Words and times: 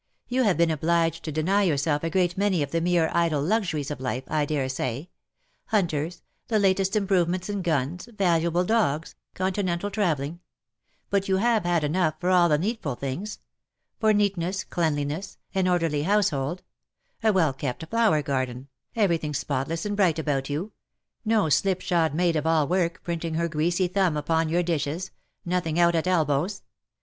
You 0.27 0.41
have 0.41 0.57
been 0.57 0.71
obliged 0.71 1.23
to 1.25 1.31
deny 1.31 1.61
yourself 1.61 2.03
a 2.03 2.09
great 2.09 2.35
many 2.35 2.63
of 2.63 2.71
the 2.71 2.81
mere 2.81 3.11
idle 3.13 3.39
luxuries 3.39 3.91
of 3.91 4.01
life, 4.01 4.23
I 4.29 4.45
dare 4.45 4.67
say— 4.67 5.11
hunters, 5.65 6.23
the 6.47 6.57
latest 6.57 6.95
improvements 6.95 7.49
in 7.49 7.61
guns, 7.61 8.07
valuable 8.07 8.63
dogs, 8.65 9.13
continental 9.35 9.91
travelling; 9.91 10.39
but 11.11 11.27
you 11.27 11.37
have 11.37 11.65
had 11.65 11.83
enough 11.83 12.15
for 12.19 12.31
all 12.31 12.49
the 12.49 12.57
needful 12.57 12.95
things— 12.95 13.41
for 13.99 14.11
neatness, 14.11 14.63
cleanliness, 14.63 15.37
an 15.53 15.67
orderly 15.67 16.01
household; 16.01 16.63
a 17.21 17.31
well 17.31 17.53
kept 17.53 17.87
flov/er 17.91 18.23
garden, 18.25 18.69
everything 18.95 19.35
spotless 19.35 19.85
and 19.85 19.95
bright 19.95 20.17
about 20.17 20.49
you; 20.49 20.71
no 21.25 21.47
slipshod 21.47 22.15
maid 22.15 22.35
of 22.35 22.47
all 22.47 22.67
work 22.67 23.03
printing 23.03 23.35
her 23.35 23.47
greasy 23.47 23.87
thumb 23.87 24.17
upon 24.17 24.49
your 24.49 24.63
dishes— 24.63 25.11
nothing 25.45 25.77
out 25.77 25.93
at 25.93 26.07
elbows. 26.07 26.63